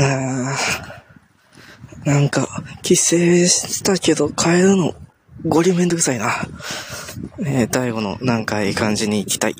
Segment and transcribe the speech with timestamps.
[0.00, 2.46] あーなんか、
[2.82, 4.94] 帰省したけど帰るの、
[5.44, 6.28] ゴリめんどくさいな。
[7.40, 9.56] えー、大悟のなんかいい感じに行きたい。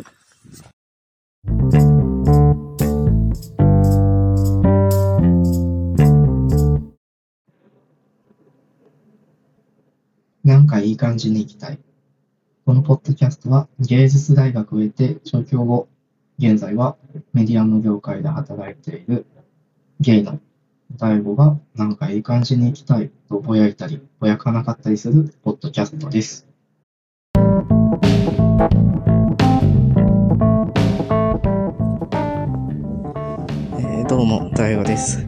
[10.45, 11.81] なんかいい感じに行きたい。
[12.65, 15.89] このポッドキャストは芸術大学を経て上京後、
[16.39, 16.97] 現在は
[17.33, 19.27] メディアの業界で働いている
[20.01, 20.39] ゲイの
[20.97, 26.47] 大悟がなんかいい感じに行きたいとぼやいたり、ぼやかなかったりするポッドキャストです。
[27.35, 35.27] えー、どうも、大悟です。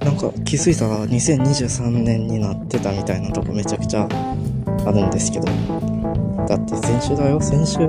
[0.00, 4.08] なんか気づいたら2023年になってたみたいなとこめちゃくちゃ
[4.86, 5.46] あるんですけど。
[6.48, 7.84] だって先週だよ、先週、ポ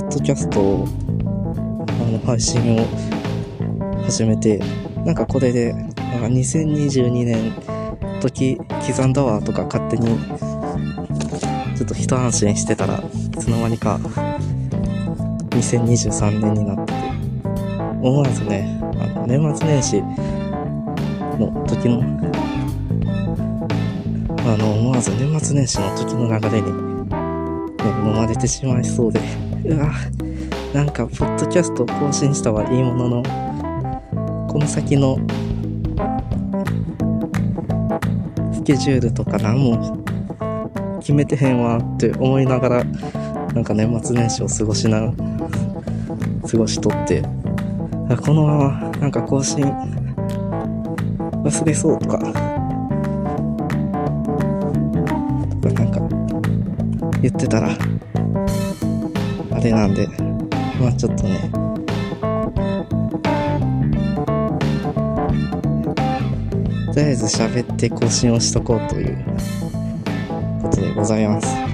[0.00, 0.88] ッドキャストを、
[1.88, 3.13] あの、配信を
[4.04, 4.60] 始めて、
[5.04, 7.52] なんかこれで、なんか2022年、
[8.20, 10.18] 時刻んだわとか勝手に、
[11.76, 13.02] ちょっと一安心してたらい
[13.38, 13.98] つの間にか、
[15.50, 16.98] 2023年になってて、
[18.02, 20.02] 思わずね、あの年末年始
[21.38, 22.02] の時の、
[24.46, 26.72] あの、思わず年末年始の時の流れに、ね、
[28.04, 29.20] 飲まれてしまいそうで、
[29.64, 29.90] うわ、
[30.72, 33.22] なんか、ポッドキャスト更新したはいいものの、
[34.54, 35.18] この先の、
[38.52, 39.98] スケジュールとか何も
[41.00, 42.92] 決めてへんわって思いながら、な
[43.62, 45.12] んか年末年始を過ごしな、
[46.48, 47.22] 過ごしとって、
[48.22, 48.68] このまま
[49.00, 52.26] なんか更新忘れそうとか、と
[55.74, 55.98] かなんか
[57.20, 57.76] 言ってたら、
[59.50, 60.06] あれなんで、
[60.80, 61.50] まあちょっとね、
[66.94, 69.18] とりあえず喋って更新をしとこうという
[70.62, 71.48] ことでございます。
[71.48, 71.64] あ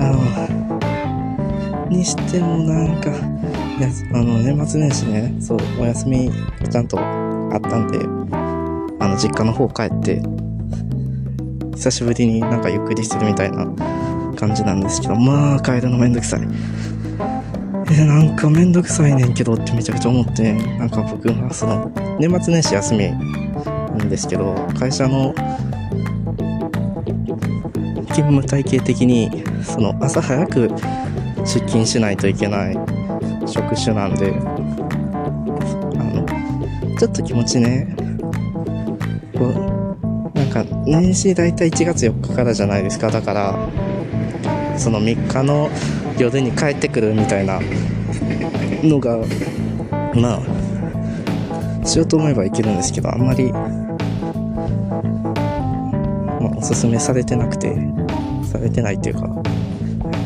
[0.00, 3.12] の、にしてもなんか、い
[3.82, 6.30] やあの、年末年始ね、そう、お休み
[6.70, 7.98] ちゃんとあったんで、
[8.98, 10.22] あの、実家の方帰って、
[11.74, 13.66] 久しぶりになんかゆっくりするみたいな
[14.36, 16.40] 感じなんですけど、まあ、帰るのめんどくさい。
[17.92, 23.49] え、なんかめんどくさいねんけどってめちゃくちゃ思って、なんか僕はその、年末年始休み
[24.00, 25.34] んですけど、会社の
[28.10, 29.30] 勤務体系的に、
[29.62, 30.68] その、朝早く
[31.44, 32.78] 出勤しないといけない
[33.46, 34.42] 職種なんで、あ
[36.04, 36.26] の、
[36.98, 37.94] ちょっと気持ちね、
[39.38, 43.10] こう、なんか、年始大体1月4日からじゃないですか。
[43.10, 43.68] だから、
[44.76, 45.70] その3日の
[46.18, 47.60] 夜に帰ってくるみたいな
[48.82, 49.18] のが、
[50.14, 53.52] まあ、しようと思えばいけるんですけど、あんまり、
[56.60, 57.74] おすすめされてなくて、
[58.44, 59.42] されてないっていうか、こ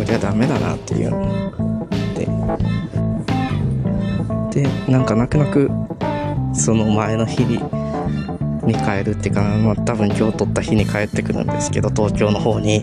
[0.04, 1.88] れはダメだなっていうの
[4.52, 5.70] で、で、なんか泣く泣く、
[6.52, 7.60] その前の日に、
[8.66, 12.80] に帰るっていうか、まあ多分今日取った日に帰ってくるんですけど、東京の方に。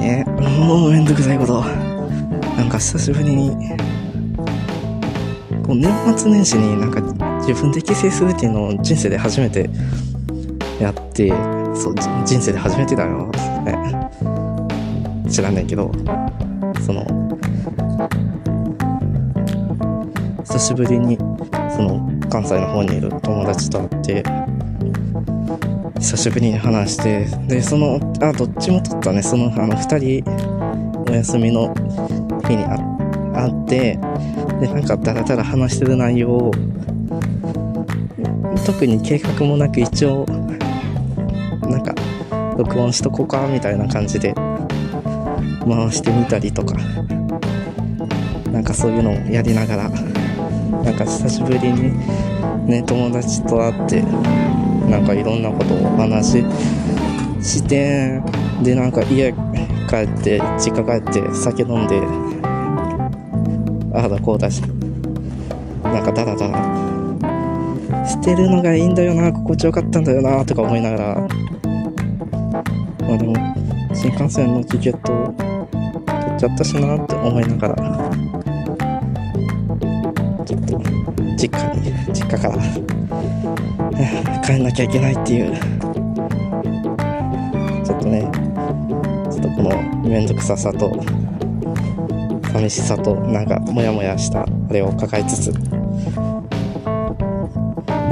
[0.00, 0.24] ね。
[0.24, 0.24] ね
[0.58, 1.60] もうめんどくさいこと。
[2.56, 3.50] なんか久しぶりに、
[5.66, 9.68] こう年末年始になんか自分で帰省するっていうのを人生で初めて
[10.80, 11.28] やって、
[11.74, 11.94] そう、
[12.24, 13.30] 人生で初めてだよ。
[13.64, 14.10] ね。
[15.30, 15.90] 知らんねんけど、
[16.84, 17.04] その、
[20.44, 21.16] 久しぶりに
[21.74, 24.22] その関西の方にいる友達と会って
[25.98, 31.72] 久しぶりに話してでそのあどっちも取ったねそのあの2人お休みの
[32.46, 32.64] 日に
[33.34, 33.98] 会って
[34.60, 36.50] でなんかダラダラ話してる内容を
[38.64, 40.24] 特に計画もなく一応
[41.62, 41.94] なんか
[42.56, 44.34] 録音しとこうかみたいな感じで
[45.66, 46.74] 回してみたりとか
[48.52, 51.92] なんかそういうのをやりながらなんか久しぶりに
[52.66, 54.02] ね友達と会って
[54.90, 56.44] なんかいろんなことをお話し
[57.42, 58.20] して
[58.62, 59.32] でなんか家
[59.88, 62.00] 帰って実家帰って酒飲んで
[63.94, 64.62] ああだこうだし
[65.82, 66.71] なんかダラダラ
[68.22, 71.14] してるのがいいんだよな心地よかったんだよなとか思いながら。
[71.16, 73.34] まあでも
[73.92, 77.74] 新幹線のチケットを取っちゃったしなって思いながら。
[80.46, 80.78] ちょっと
[81.36, 82.54] 実家に実家から。
[84.46, 85.56] 帰んなきゃいけないっていう。
[87.84, 88.30] ちょっとね
[89.32, 90.92] ちょっとこの面倒くささと
[92.52, 95.81] 寂しさとなんかモヤモヤしたあれを抱えつつ、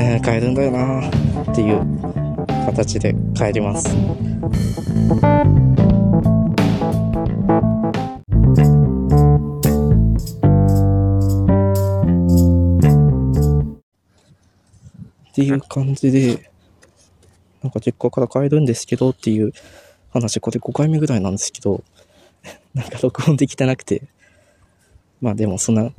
[0.03, 1.13] えー、帰るんだよなっ
[1.55, 1.81] ていう
[2.65, 3.87] 形で帰ります。
[3.91, 3.93] っ
[15.35, 16.51] ていう感じで、
[17.63, 19.53] なんか実家から帰るんですけどっていう
[20.09, 21.85] 話、これ5回目ぐらいなんですけど、
[22.73, 24.05] なんか録音できてなくて、
[25.21, 25.93] まあでもそんな、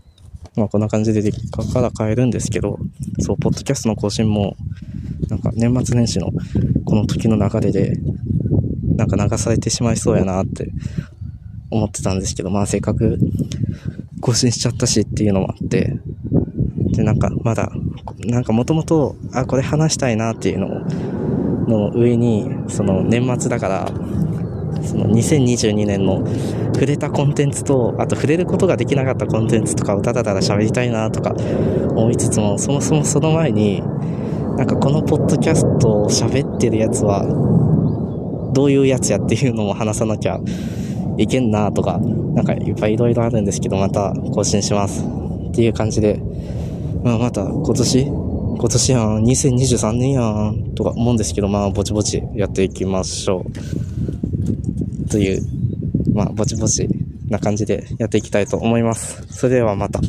[0.56, 2.78] まあこんな感じで実家から帰るんですけど、
[3.20, 4.56] そう、ポッドキャストの更新も、
[5.30, 6.32] なんか年末年始の
[6.86, 7.94] この時の流れで、
[8.96, 10.72] なんか流されてしまいそうやなって
[11.70, 13.18] 思ってたんですけど、まあせっかく
[14.20, 15.98] 更新しちゃったしっていうのもあって、
[16.92, 17.72] で、なんかまだ、
[18.26, 20.68] なんかもともと、あ、これ話したいなっていうの
[21.68, 23.92] の上に、その年末だから、
[24.84, 26.26] その2022年の
[26.74, 31.36] 触れたコンテンツと、あと触れることができなかったコンテンツとかをただただ喋りたいなとか
[31.96, 33.82] 思いつつも、そもそもその前に、
[34.58, 37.26] なんかこのポッドキャストを喋ってるやつは、
[38.54, 40.40] どういうやつやっていうのも話さなきゃ
[41.18, 42.00] いけんなとか、
[42.34, 45.06] なんかいっぱいいろいろあるんですけど、また更新します
[45.50, 46.20] っていう感じで、
[47.04, 54.11] まあまた今年、今年やん、2023年やん、とか思うんですけど、まあぼちぼちやっていきましょう。
[55.10, 55.42] という、
[56.14, 56.88] まあぼちぼち
[57.30, 59.24] な感じでやっていきたいと思います。
[59.30, 60.00] それではまた。